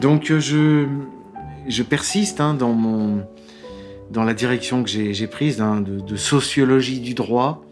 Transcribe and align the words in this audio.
Donc 0.00 0.30
euh, 0.30 0.38
je, 0.40 0.86
je 1.66 1.82
persiste 1.82 2.40
hein, 2.40 2.54
dans, 2.54 2.72
mon, 2.72 3.26
dans 4.10 4.24
la 4.24 4.34
direction 4.34 4.84
que 4.84 4.90
j'ai 4.90 5.26
prise 5.26 5.60
hein, 5.60 5.80
de, 5.80 6.00
de, 6.00 6.16
sociologie 6.16 7.00
du 7.00 7.14
droit 7.14 7.64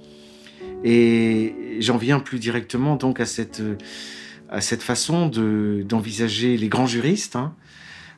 et 0.82 1.76
j'en 1.80 1.96
viens 1.96 2.18
plus 2.18 2.38
directement 2.38 2.96
donc 2.96 3.20
à 3.20 3.26
cette, 3.26 3.62
à 4.48 4.60
cette 4.60 4.82
façon 4.82 5.28
d'envisager 5.28 6.56
les 6.56 6.68
grands 6.68 6.86
juristes 6.86 7.36
hein, 7.36 7.54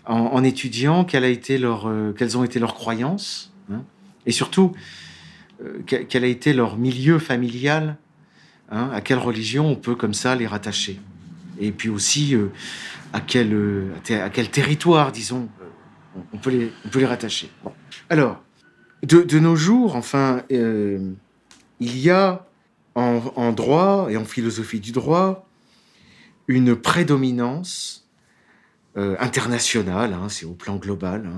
en, 0.06 0.18
en, 0.18 0.42
étudiant 0.42 1.04
quelle 1.04 1.24
a 1.24 1.28
été 1.28 1.58
leur, 1.58 1.88
euh, 1.88 2.12
quelles 2.16 2.36
ont 2.38 2.44
été 2.44 2.58
leurs 2.58 2.74
croyances 2.74 3.52
hein, 3.70 3.82
et 4.26 4.32
surtout 4.32 4.72
euh, 5.62 5.80
quel 5.86 6.24
a 6.24 6.28
été 6.28 6.52
leur 6.52 6.76
milieu 6.76 7.18
familial, 7.18 7.96
hein, 8.70 8.90
à 8.92 9.00
quelle 9.00 9.18
religion 9.18 9.66
on 9.66 9.76
peut 9.76 9.96
comme 9.96 10.14
ça 10.14 10.34
les 10.34 10.46
rattacher. 10.46 10.98
Et 11.60 11.72
puis 11.72 11.88
aussi 11.88 12.34
euh, 12.34 12.48
à, 13.12 13.20
quel, 13.20 13.52
euh, 13.52 13.92
à 14.10 14.30
quel 14.30 14.50
territoire, 14.50 15.12
disons, 15.12 15.48
euh, 15.60 16.20
on 16.32 16.38
peut 16.38 16.50
les, 16.50 16.72
on 16.84 16.88
peut 16.88 17.00
les 17.00 17.06
rattacher. 17.06 17.50
Alors, 18.08 18.42
de, 19.02 19.38
nos 19.38 19.56
jours, 19.56 19.94
enfin, 19.94 20.42
il 20.50 21.16
y 21.80 22.10
a 22.10 22.46
en, 22.96 23.52
droit 23.52 24.08
et 24.10 24.16
en 24.16 24.24
philosophie 24.24 24.80
du 24.80 24.90
droit 24.90 25.48
une 26.48 26.74
prédominance 26.74 28.08
internationale, 28.96 30.14
hein, 30.14 30.28
c'est 30.28 30.46
au 30.46 30.54
plan 30.54 30.76
global, 30.76 31.30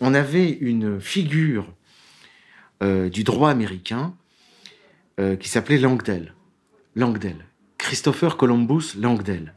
on 0.00 0.12
avait 0.12 0.50
une 0.50 1.00
figure 1.00 1.66
euh, 2.82 3.08
du 3.08 3.24
droit 3.24 3.50
américain 3.50 4.14
euh, 5.18 5.36
qui 5.36 5.48
s'appelait 5.48 5.78
Langdell. 5.78 6.34
Langdell. 6.96 7.44
Christopher 7.78 8.36
Columbus 8.36 8.94
Langdell. 8.98 9.52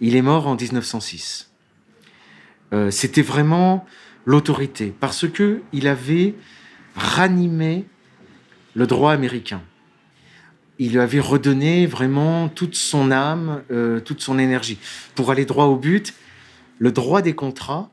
Il 0.00 0.16
est 0.16 0.22
mort 0.22 0.46
en 0.46 0.56
1906. 0.56 1.50
Euh, 2.72 2.90
C'était 2.90 3.22
vraiment 3.22 3.86
l'autorité 4.26 4.92
parce 4.98 5.28
que 5.28 5.62
il 5.72 5.86
avait 5.86 6.34
ranimé 6.96 7.86
le 8.74 8.86
droit 8.86 9.12
américain. 9.12 9.62
Il 10.78 10.92
lui 10.92 11.00
avait 11.00 11.20
redonné 11.20 11.86
vraiment 11.86 12.48
toute 12.48 12.74
son 12.74 13.12
âme, 13.12 13.62
euh, 13.70 14.00
toute 14.00 14.20
son 14.20 14.38
énergie 14.38 14.78
pour 15.14 15.30
aller 15.30 15.44
droit 15.44 15.66
au 15.66 15.76
but. 15.76 16.14
Le 16.78 16.90
droit 16.90 17.22
des 17.22 17.34
contrats, 17.34 17.90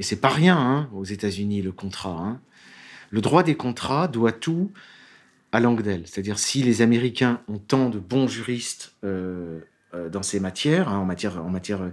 et 0.00 0.02
c'est 0.02 0.20
pas 0.20 0.28
rien 0.28 0.58
hein, 0.58 0.88
aux 0.92 1.04
États-Unis 1.04 1.62
le 1.62 1.70
contrat. 1.70 2.18
Hein, 2.18 2.40
le 3.10 3.20
droit 3.20 3.44
des 3.44 3.54
contrats 3.54 4.08
doit 4.08 4.32
tout 4.32 4.72
à 5.52 5.60
Langdell. 5.60 6.02
C'est-à-dire 6.06 6.38
si 6.38 6.62
les 6.62 6.82
Américains 6.82 7.40
ont 7.46 7.58
tant 7.58 7.90
de 7.90 7.98
bons 7.98 8.26
juristes 8.26 8.94
euh, 9.04 9.60
euh, 9.94 10.08
dans 10.08 10.22
ces 10.22 10.40
matières, 10.40 10.88
hein, 10.88 10.98
en 10.98 11.04
matière, 11.04 11.44
en 11.44 11.50
matière, 11.50 11.92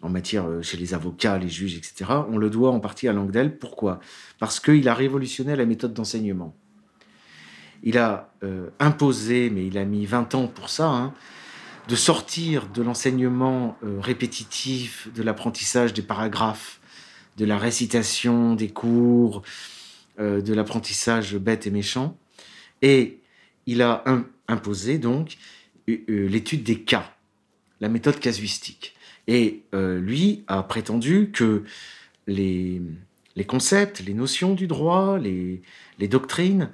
en 0.00 0.08
matière 0.08 0.46
euh, 0.46 0.62
chez 0.62 0.78
les 0.78 0.94
avocats, 0.94 1.38
les 1.38 1.50
juges, 1.50 1.76
etc., 1.76 2.10
on 2.30 2.38
le 2.38 2.48
doit 2.48 2.70
en 2.70 2.80
partie 2.80 3.06
à 3.06 3.12
Langdell. 3.12 3.58
Pourquoi? 3.58 4.00
Parce 4.38 4.58
qu'il 4.58 4.88
a 4.88 4.94
révolutionné 4.94 5.54
la 5.54 5.66
méthode 5.66 5.92
d'enseignement. 5.92 6.56
Il 7.86 7.98
a 7.98 8.32
imposé, 8.80 9.50
mais 9.50 9.66
il 9.66 9.76
a 9.76 9.84
mis 9.84 10.06
20 10.06 10.34
ans 10.36 10.46
pour 10.46 10.70
ça, 10.70 10.86
hein, 10.86 11.12
de 11.86 11.96
sortir 11.96 12.66
de 12.68 12.80
l'enseignement 12.80 13.76
répétitif, 13.82 15.12
de 15.14 15.22
l'apprentissage 15.22 15.92
des 15.92 16.00
paragraphes, 16.00 16.80
de 17.36 17.44
la 17.44 17.58
récitation 17.58 18.54
des 18.54 18.70
cours, 18.70 19.42
de 20.18 20.54
l'apprentissage 20.54 21.36
bête 21.36 21.66
et 21.66 21.70
méchant, 21.70 22.16
et 22.84 23.22
il 23.66 23.80
a 23.80 24.04
imposé 24.46 24.98
donc 24.98 25.38
l'étude 25.86 26.62
des 26.62 26.80
cas, 26.80 27.16
la 27.80 27.88
méthode 27.88 28.20
casuistique. 28.20 28.94
Et 29.26 29.62
euh, 29.74 29.98
lui 29.98 30.44
a 30.48 30.62
prétendu 30.62 31.30
que 31.32 31.64
les, 32.26 32.82
concepts, 33.46 34.00
les 34.00 34.12
notions 34.12 34.54
du 34.54 34.66
droit, 34.66 35.18
les, 35.18 35.62
doctrines 36.08 36.70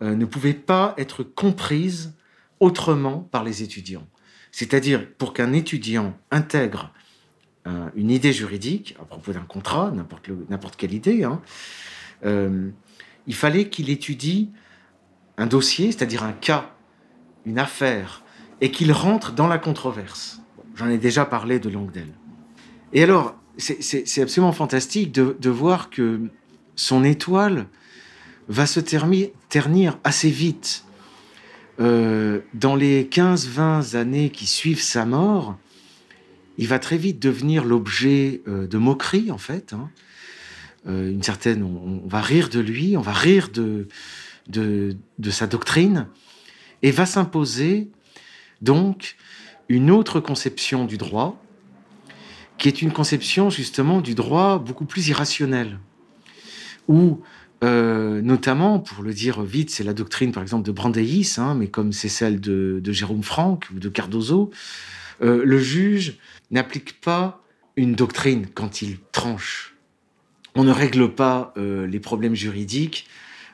euh, 0.00 0.16
ne 0.16 0.24
pouvaient 0.24 0.54
pas 0.54 0.94
être 0.96 1.22
comprises 1.22 2.14
autrement 2.58 3.28
par 3.30 3.44
les 3.44 3.62
étudiants. 3.62 4.06
C'est-à-dire, 4.52 5.06
pour 5.18 5.34
qu'un 5.34 5.52
étudiant 5.52 6.16
intègre 6.30 6.94
euh, 7.66 7.90
une 7.94 8.10
idée 8.10 8.32
juridique 8.32 8.96
à 8.98 9.04
propos 9.04 9.34
d'un 9.34 9.40
contrat, 9.44 9.92
n'importe 10.48 10.76
quelle 10.76 10.94
idée, 10.94 11.24
hein, 11.24 11.42
il 13.26 13.34
fallait 13.34 13.68
qu'il 13.68 13.90
étudie 13.90 14.50
un 15.42 15.46
dossier, 15.46 15.90
c'est-à-dire 15.90 16.22
un 16.22 16.32
cas, 16.32 16.70
une 17.44 17.58
affaire, 17.58 18.22
et 18.60 18.70
qu'il 18.70 18.92
rentre 18.92 19.32
dans 19.32 19.48
la 19.48 19.58
controverse. 19.58 20.40
J'en 20.76 20.88
ai 20.88 20.98
déjà 20.98 21.24
parlé 21.24 21.58
de 21.58 21.68
Langdell. 21.68 22.12
Et 22.92 23.02
alors, 23.02 23.34
c'est 23.58 24.22
absolument 24.22 24.52
fantastique 24.52 25.12
de, 25.12 25.50
voir 25.50 25.90
que 25.90 26.20
son 26.76 27.02
étoile 27.02 27.66
va 28.48 28.66
se 28.66 28.80
ternir 28.80 29.98
assez 30.04 30.30
vite. 30.30 30.84
Euh, 31.80 32.40
dans 32.54 32.76
les 32.76 33.04
15-20 33.04 33.96
années 33.96 34.30
qui 34.30 34.46
suivent 34.46 34.82
sa 34.82 35.04
mort, 35.04 35.56
il 36.56 36.68
va 36.68 36.78
très 36.78 36.98
vite 36.98 37.18
devenir 37.18 37.64
l'objet 37.64 38.42
euh, 38.46 38.66
de 38.68 38.78
moqueries, 38.78 39.30
en 39.30 39.38
fait. 39.38 39.72
Hein. 39.72 39.90
Euh, 40.86 41.10
une 41.10 41.22
certaine, 41.22 41.62
on, 41.62 42.06
va 42.06 42.20
rire 42.20 42.48
de 42.48 42.60
lui, 42.60 42.96
on 42.96 43.00
va 43.00 43.12
rire 43.12 43.48
de, 43.52 43.88
de, 44.48 44.96
sa 45.30 45.46
doctrine, 45.46 46.08
et 46.82 46.90
va 46.90 47.06
s'imposer 47.06 47.90
donc 48.60 49.16
une 49.68 49.90
autre 49.90 50.20
conception 50.20 50.84
du 50.84 50.98
droit, 50.98 51.42
qui 52.58 52.68
est 52.68 52.82
une 52.82 52.92
conception 52.92 53.50
justement 53.50 54.00
du 54.00 54.14
droit 54.14 54.58
beaucoup 54.58 54.84
plus 54.84 55.08
irrationnel, 55.08 55.78
Ou 56.88 57.20
notamment, 57.62 58.80
pour 58.80 59.04
le 59.04 59.14
dire 59.14 59.42
vite, 59.42 59.70
c'est 59.70 59.84
la 59.84 59.94
doctrine 59.94 60.32
par 60.32 60.42
exemple 60.42 60.66
de 60.66 60.72
Brandeis, 60.72 61.34
hein, 61.38 61.54
mais 61.54 61.68
comme 61.68 61.92
c'est 61.92 62.08
celle 62.08 62.40
de, 62.40 62.80
de, 62.82 62.92
Jérôme 62.92 63.22
Franck 63.22 63.68
ou 63.72 63.78
de 63.78 63.88
Cardozo, 63.88 64.50
le 65.20 65.58
juge 65.58 66.18
n'applique 66.50 67.00
pas 67.00 67.40
une 67.76 67.94
doctrine 67.94 68.48
quand 68.52 68.82
il 68.82 68.98
tranche. 69.12 69.76
On 70.56 70.64
ne 70.64 70.72
règle 70.72 71.14
pas 71.14 71.54
les 71.56 72.00
problèmes 72.00 72.34
juridiques 72.34 73.06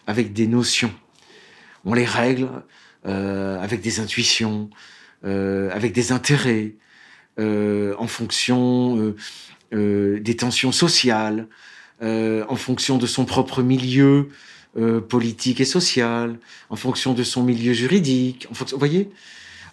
avec 0.09 0.33
des 0.33 0.49
notions. 0.49 0.93
On 1.85 1.95
les 1.95 2.07
règle 2.07 2.49
euh, 3.07 3.61
avec 3.61 3.83
des 3.83 4.01
intuitions, 4.01 4.71
euh, 5.25 5.71
avec 5.73 5.93
des 5.93 6.11
intérêts, 6.11 6.75
euh, 7.39 7.95
en 7.99 8.09
fonction 8.09 9.15
des 9.71 10.37
tensions 10.37 10.73
sociales, 10.73 11.47
en 12.01 12.57
fonction 12.57 12.97
de 12.97 13.07
son 13.07 13.27
propre 13.27 13.63
milieu 13.63 14.31
politique 15.09 15.61
et 15.61 15.67
social, 15.67 16.39
en 16.71 16.77
fonction 16.77 17.13
de 17.13 17.23
son 17.23 17.43
milieu 17.43 17.75
juridique. 17.75 18.47
En 18.51 18.55
fonction, 18.55 18.77
vous 18.77 18.81
voyez? 18.81 19.11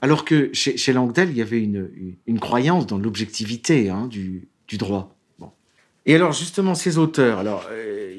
Alors 0.01 0.25
que 0.25 0.49
chez, 0.51 0.75
chez, 0.75 0.91
Langdell, 0.91 1.29
il 1.29 1.38
y 1.38 1.41
avait 1.41 1.61
une, 1.61 2.39
croyance 2.39 2.85
dans 2.88 2.97
l'objectivité 2.97 3.89
hein, 3.89 4.07
du, 4.07 4.49
du, 4.67 4.77
droit. 4.77 5.15
Et 6.05 6.13
alors 6.13 6.33
justement, 6.33 6.75
ces 6.75 6.97
auteurs, 6.97 7.39
alors 7.39 7.67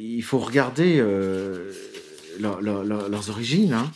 il 0.01 0.23
faut 0.23 0.39
regarder 0.39 1.01
leurs 2.39 3.31
origines. 3.31 3.75
Hein. 3.75 3.91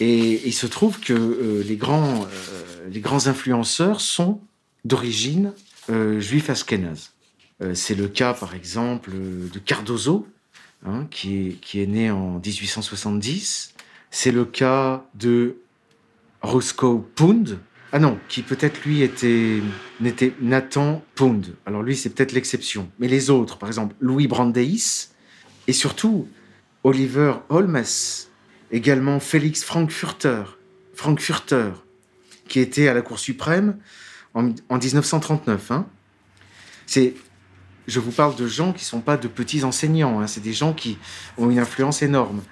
Et 0.00 0.46
il 0.46 0.54
se 0.54 0.66
trouve 0.66 0.98
que 0.98 1.12
euh, 1.12 1.62
les, 1.62 1.76
grands, 1.76 2.24
euh, 2.24 2.88
les 2.90 3.00
grands 3.00 3.26
influenceurs 3.26 4.00
sont 4.00 4.40
d'origine 4.84 5.52
euh, 5.90 6.20
juif 6.20 6.50
ashkénaze. 6.50 7.12
C'est 7.74 7.94
le 7.94 8.08
cas, 8.08 8.32
par 8.32 8.54
exemple, 8.54 9.10
de 9.10 9.58
Cardozo, 9.58 10.26
hein, 10.86 11.06
qui, 11.10 11.48
est, 11.48 11.60
qui 11.60 11.82
est 11.82 11.86
né 11.86 12.10
en 12.10 12.40
1870. 12.42 13.74
C'est 14.10 14.30
le 14.30 14.46
cas 14.46 15.04
de 15.14 15.56
Roscoe 16.40 17.04
Pound. 17.14 17.58
Ah 17.92 17.98
non, 17.98 18.18
qui 18.30 18.40
peut-être 18.40 18.82
lui 18.86 19.02
était, 19.02 19.58
n'était 20.00 20.32
Nathan 20.40 21.04
Pound. 21.14 21.54
Alors 21.66 21.82
lui, 21.82 21.96
c'est 21.96 22.08
peut-être 22.08 22.32
l'exception. 22.32 22.88
Mais 22.98 23.08
les 23.08 23.28
autres, 23.28 23.58
par 23.58 23.68
exemple, 23.68 23.94
Louis 24.00 24.26
Brandeis, 24.26 25.10
et 25.66 25.74
surtout 25.74 26.28
Oliver 26.82 27.34
Holmes, 27.50 27.84
également 28.70 29.20
Félix 29.20 29.64
Frankfurter, 29.64 30.44
Frankfurter, 30.94 31.72
qui 32.48 32.60
était 32.60 32.88
à 32.88 32.94
la 32.94 33.02
Cour 33.02 33.18
suprême 33.18 33.78
en, 34.34 34.42
1939. 34.42 35.70
Hein. 35.70 35.86
C'est, 36.86 37.14
je 37.86 38.00
vous 38.00 38.12
parle 38.12 38.34
de 38.34 38.46
gens 38.46 38.72
qui 38.72 38.84
ne 38.84 38.88
sont 38.88 39.00
pas 39.00 39.16
de 39.16 39.28
petits 39.28 39.64
enseignants, 39.64 40.20
hein. 40.20 40.26
c'est 40.26 40.40
des 40.40 40.54
gens 40.54 40.72
qui 40.72 40.98
ont 41.36 41.50
une 41.50 41.58
influence 41.58 42.02
énorme, 42.02 42.42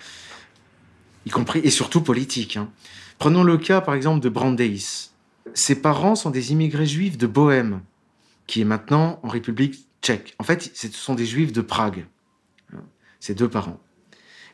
y 1.24 1.30
compris 1.30 1.60
et 1.64 1.70
surtout 1.70 2.02
politique. 2.02 2.56
Hein. 2.56 2.70
Prenons 3.18 3.42
le 3.42 3.56
cas 3.56 3.80
par 3.80 3.94
exemple 3.94 4.20
de 4.20 4.28
Brandeis. 4.28 5.10
Ses 5.54 5.76
parents 5.76 6.14
sont 6.14 6.30
des 6.30 6.52
immigrés 6.52 6.86
juifs 6.86 7.16
de 7.16 7.26
Bohême, 7.26 7.80
qui 8.46 8.60
est 8.60 8.66
maintenant 8.66 9.20
en 9.22 9.28
République 9.28 9.86
tchèque. 10.02 10.34
En 10.38 10.44
fait, 10.44 10.70
ce 10.74 10.88
sont 10.88 11.14
des 11.14 11.26
juifs 11.26 11.52
de 11.52 11.62
Prague, 11.62 12.06
ses 13.18 13.34
deux 13.34 13.48
parents. 13.48 13.80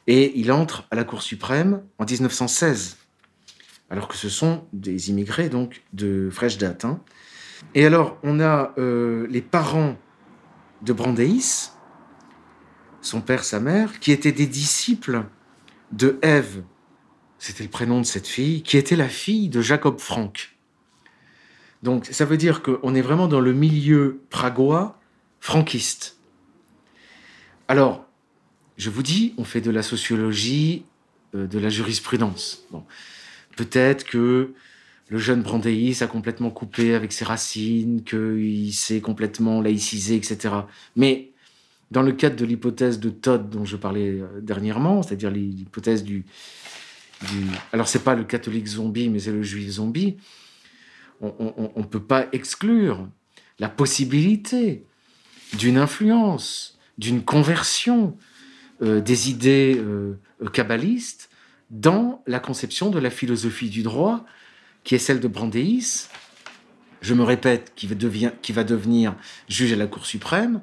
Et 0.06 0.38
il 0.38 0.52
entre 0.52 0.86
à 0.90 0.96
la 0.96 1.04
Cour 1.04 1.22
suprême 1.22 1.82
en 1.98 2.04
1916, 2.04 2.98
alors 3.90 4.08
que 4.08 4.16
ce 4.16 4.28
sont 4.28 4.66
des 4.72 5.10
immigrés 5.10 5.48
donc 5.48 5.82
de 5.92 6.28
fraîche 6.30 6.58
date. 6.58 6.84
Hein. 6.84 7.00
Et 7.74 7.86
alors, 7.86 8.18
on 8.22 8.40
a 8.40 8.74
euh, 8.78 9.26
les 9.30 9.40
parents 9.40 9.96
de 10.82 10.92
Brandeis, 10.92 11.70
son 13.00 13.20
père, 13.20 13.44
sa 13.44 13.60
mère, 13.60 14.00
qui 14.00 14.12
étaient 14.12 14.32
des 14.32 14.46
disciples 14.46 15.24
de 15.92 16.18
Ève, 16.22 16.62
c'était 17.38 17.62
le 17.62 17.70
prénom 17.70 18.00
de 18.00 18.06
cette 18.06 18.26
fille, 18.26 18.62
qui 18.62 18.76
était 18.76 18.96
la 18.96 19.08
fille 19.08 19.48
de 19.48 19.60
Jacob 19.60 20.00
Frank. 20.00 20.56
Donc, 21.82 22.06
ça 22.06 22.24
veut 22.24 22.38
dire 22.38 22.62
qu'on 22.62 22.94
est 22.94 23.02
vraiment 23.02 23.28
dans 23.28 23.40
le 23.40 23.52
milieu 23.52 24.22
pragois 24.30 24.98
franquiste. 25.40 26.16
Alors, 27.68 28.06
je 28.76 28.90
vous 28.90 29.02
dis, 29.02 29.34
on 29.38 29.44
fait 29.44 29.60
de 29.60 29.70
la 29.70 29.82
sociologie, 29.82 30.84
euh, 31.34 31.46
de 31.46 31.58
la 31.58 31.68
jurisprudence. 31.68 32.64
Bon. 32.70 32.84
Peut-être 33.56 34.04
que 34.04 34.52
le 35.08 35.18
jeune 35.18 35.42
Brandeis 35.42 36.02
a 36.02 36.06
complètement 36.06 36.50
coupé 36.50 36.94
avec 36.94 37.12
ses 37.12 37.24
racines, 37.24 38.02
qu'il 38.04 38.72
s'est 38.74 39.00
complètement 39.00 39.60
laïcisé, 39.60 40.16
etc. 40.16 40.54
Mais 40.96 41.30
dans 41.90 42.02
le 42.02 42.12
cadre 42.12 42.36
de 42.36 42.44
l'hypothèse 42.44 42.98
de 42.98 43.10
Todd 43.10 43.50
dont 43.50 43.64
je 43.64 43.76
parlais 43.76 44.20
euh, 44.20 44.40
dernièrement, 44.40 45.02
c'est-à-dire 45.02 45.30
l'hypothèse 45.30 46.02
du, 46.02 46.24
du... 47.22 47.46
Alors 47.72 47.88
c'est 47.88 48.02
pas 48.02 48.14
le 48.14 48.24
catholique 48.24 48.66
zombie, 48.66 49.08
mais 49.08 49.20
c'est 49.20 49.32
le 49.32 49.42
juif 49.42 49.68
zombie, 49.70 50.16
on 51.20 51.72
ne 51.76 51.84
peut 51.84 52.02
pas 52.02 52.26
exclure 52.32 53.08
la 53.58 53.68
possibilité 53.68 54.84
d'une 55.56 55.78
influence, 55.78 56.78
d'une 56.98 57.22
conversion, 57.22 58.16
des 58.80 59.30
idées 59.30 59.76
euh, 59.78 60.18
kabbalistes 60.52 61.30
dans 61.70 62.22
la 62.26 62.40
conception 62.40 62.90
de 62.90 62.98
la 62.98 63.10
philosophie 63.10 63.70
du 63.70 63.82
droit, 63.82 64.24
qui 64.82 64.94
est 64.94 64.98
celle 64.98 65.20
de 65.20 65.28
Brandeis, 65.28 66.08
je 67.00 67.14
me 67.14 67.22
répète, 67.22 67.72
qui 67.74 67.86
va, 67.86 68.64
devenir 68.64 69.14
juge 69.48 69.72
à 69.72 69.76
la 69.76 69.86
Cour 69.86 70.06
suprême, 70.06 70.60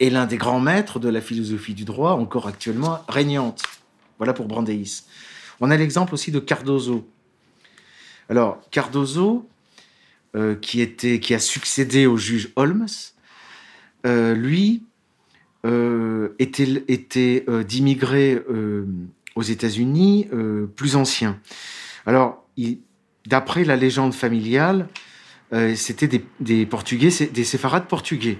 et 0.00 0.10
l'un 0.10 0.26
des 0.26 0.36
grands 0.36 0.60
maîtres 0.60 0.98
de 0.98 1.08
la 1.08 1.20
philosophie 1.20 1.74
du 1.74 1.84
droit, 1.84 2.12
encore 2.12 2.46
actuellement 2.46 3.00
régnante. 3.08 3.62
Voilà 4.18 4.32
pour 4.32 4.46
Brandeis. 4.46 5.02
On 5.60 5.70
a 5.70 5.76
l'exemple 5.76 6.14
aussi 6.14 6.32
de 6.32 6.40
Cardozo. 6.40 7.08
Alors, 8.28 8.60
Cardozo, 8.70 9.48
euh, 10.36 10.54
qui, 10.54 10.80
était, 10.80 11.20
qui 11.20 11.34
a 11.34 11.38
succédé 11.38 12.06
au 12.06 12.16
juge 12.16 12.50
Holmes, 12.56 12.86
lui, 14.04 14.82
euh, 15.66 16.19
était, 16.40 16.84
était 16.88 17.44
euh, 17.48 17.62
d'immigrés 17.62 18.42
euh, 18.50 18.86
aux 19.36 19.42
États-Unis 19.42 20.28
plus 20.74 20.96
anciens. 20.96 21.38
Alors, 22.04 22.44
d'après 23.26 23.62
la 23.62 23.76
légende 23.76 24.12
familiale, 24.12 24.88
c'était 25.76 26.08
des, 26.08 26.24
des, 26.40 26.66
Portugais, 26.66 27.10
des 27.32 27.44
séfarades 27.44 27.86
portugais. 27.86 28.38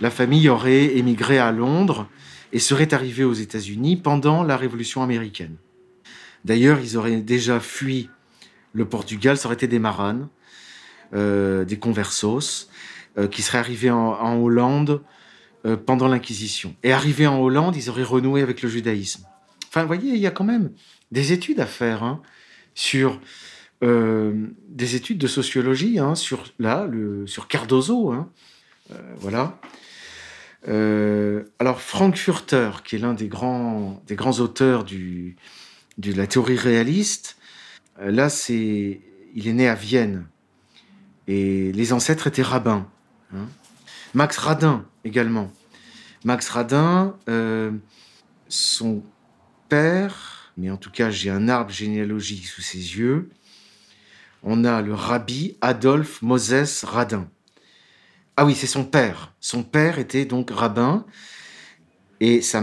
La 0.00 0.10
famille 0.10 0.48
aurait 0.48 0.96
émigré 0.96 1.38
à 1.38 1.52
Londres 1.52 2.08
et 2.52 2.58
serait 2.58 2.94
arrivée 2.94 3.22
aux 3.22 3.34
États-Unis 3.34 3.96
pendant 3.96 4.42
la 4.42 4.56
Révolution 4.56 5.02
américaine. 5.02 5.56
D'ailleurs, 6.44 6.80
ils 6.80 6.96
auraient 6.96 7.20
déjà 7.20 7.60
fui 7.60 8.08
le 8.72 8.86
Portugal, 8.86 9.36
ça 9.36 9.46
aurait 9.46 9.56
été 9.56 9.68
des 9.68 9.78
maranes, 9.78 10.28
des 11.12 11.78
conversos, 11.78 12.70
qui 13.30 13.42
seraient 13.42 13.58
arrivés 13.58 13.90
en 13.90 14.36
Hollande 14.36 15.02
euh, 15.64 15.76
pendant 15.76 16.08
l'Inquisition. 16.08 16.74
Et 16.82 16.92
arrivés 16.92 17.26
en 17.26 17.40
Hollande, 17.40 17.76
ils 17.76 17.88
auraient 17.90 18.02
renoué 18.02 18.42
avec 18.42 18.62
le 18.62 18.68
judaïsme. 18.68 19.24
Enfin, 19.68 19.82
vous 19.82 19.86
voyez, 19.86 20.12
il 20.12 20.20
y 20.20 20.26
a 20.26 20.30
quand 20.30 20.44
même 20.44 20.70
des 21.10 21.32
études 21.32 21.60
à 21.60 21.66
faire 21.66 22.02
hein, 22.02 22.20
sur 22.74 23.20
euh, 23.82 24.46
des 24.68 24.96
études 24.96 25.18
de 25.18 25.26
sociologie 25.26 25.98
hein, 25.98 26.14
sur 26.14 26.44
là, 26.58 26.86
le, 26.86 27.26
sur 27.26 27.48
Cardozo, 27.48 28.10
hein, 28.10 28.30
euh, 28.92 29.14
voilà. 29.18 29.58
alors 31.58 31.80
Frankfurter, 31.80 32.70
qui 32.84 32.96
est 32.96 32.98
l'un 32.98 33.14
des 33.14 33.28
grands 33.28 34.02
des 34.06 34.14
grands 34.14 34.38
auteurs 34.40 34.84
de 34.84 36.12
la 36.12 36.26
théorie 36.26 36.56
réaliste, 36.56 37.36
là 38.00 38.28
c'est 38.28 39.00
il 39.34 39.48
est 39.48 39.52
né 39.52 39.68
à 39.68 39.74
Vienne 39.74 40.26
et 41.28 41.72
les 41.72 41.92
ancêtres 41.92 42.26
étaient 42.26 42.42
rabbins. 42.42 42.88
Max 44.16 44.38
Radin 44.38 44.86
également. 45.04 45.52
Max 46.24 46.48
Radin, 46.48 47.14
euh, 47.28 47.70
son 48.48 49.02
père, 49.68 50.54
mais 50.56 50.70
en 50.70 50.78
tout 50.78 50.90
cas 50.90 51.10
j'ai 51.10 51.28
un 51.28 51.50
arbre 51.50 51.70
généalogique 51.70 52.46
sous 52.46 52.62
ses 52.62 52.78
yeux, 52.78 53.28
on 54.42 54.64
a 54.64 54.80
le 54.80 54.94
rabbi 54.94 55.58
Adolphe 55.60 56.22
Moses 56.22 56.84
Radin. 56.84 57.28
Ah 58.38 58.46
oui, 58.46 58.54
c'est 58.54 58.66
son 58.66 58.86
père. 58.86 59.34
Son 59.38 59.62
père 59.62 59.98
était 59.98 60.24
donc 60.24 60.50
rabbin 60.50 61.04
et 62.20 62.40
sa, 62.40 62.62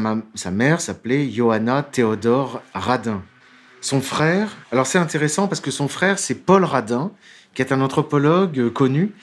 mère 0.50 0.82
s'appelait 0.82 1.30
Johanna 1.30 1.84
Théodore 1.84 2.64
Radin. 2.74 3.24
Son 3.80 4.02
frère, 4.02 4.58
alors 4.72 4.88
c'est 4.88 4.98
intéressant 4.98 5.48
parce 5.48 5.62
que 5.62 5.70
son 5.70 5.88
frère 5.88 6.18
c'est 6.18 6.34
Paul 6.34 6.64
Radin, 6.64 7.12
qui 7.54 7.62
est 7.62 7.72
un 7.72 7.82
anthropologue 7.82 8.74
connu 8.74 9.14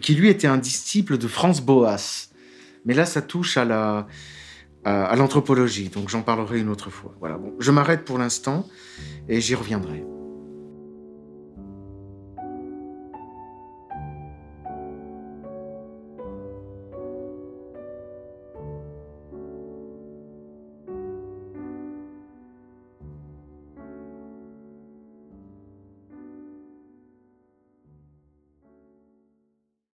qui 0.00 0.14
lui 0.14 0.28
était 0.28 0.46
un 0.46 0.58
disciple 0.58 1.18
de 1.18 1.28
Franz 1.28 1.62
Boas. 1.62 2.28
Mais 2.84 2.94
là, 2.94 3.04
ça 3.04 3.22
touche 3.22 3.56
à 3.56 3.64
la 3.64 4.06
à, 4.84 5.16
l'anthropologie, 5.16 5.88
donc 5.88 6.08
j'en 6.08 6.22
parlerai 6.22 6.60
une 6.60 6.68
autre 6.68 6.90
fois. 6.90 7.14
Voilà, 7.20 7.36
bon, 7.36 7.52
je 7.58 7.70
m'arrête 7.70 8.04
pour 8.04 8.16
l'instant 8.16 8.66
et 9.28 9.40
j'y 9.40 9.54
reviendrai. 9.54 10.02